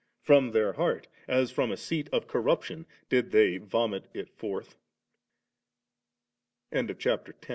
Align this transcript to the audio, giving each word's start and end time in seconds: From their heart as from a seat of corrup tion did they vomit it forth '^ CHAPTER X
From 0.23 0.49
their 0.49 0.73
heart 0.73 1.07
as 1.27 1.51
from 1.51 1.71
a 1.71 1.77
seat 1.77 2.09
of 2.11 2.25
corrup 2.25 2.63
tion 2.63 2.87
did 3.07 3.29
they 3.29 3.57
vomit 3.57 4.07
it 4.15 4.31
forth 4.31 4.75
'^ 6.73 6.97
CHAPTER 6.99 7.35
X 7.39 7.49